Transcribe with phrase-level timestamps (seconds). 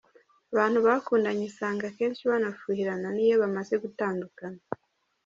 [0.53, 4.61] Abantu bakundanye usanga akenshi banafuhirana n’iyo bamaze gutandukana.